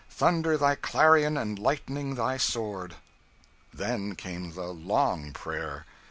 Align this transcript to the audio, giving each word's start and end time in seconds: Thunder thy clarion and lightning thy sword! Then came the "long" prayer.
Thunder 0.09 0.57
thy 0.57 0.73
clarion 0.73 1.37
and 1.37 1.59
lightning 1.59 2.15
thy 2.15 2.35
sword! 2.37 2.95
Then 3.71 4.15
came 4.15 4.53
the 4.53 4.69
"long" 4.73 5.31
prayer. 5.31 5.85